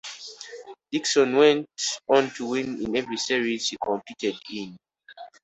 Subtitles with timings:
[0.91, 1.67] Dixon went
[2.09, 4.75] on to win in every series he competed in.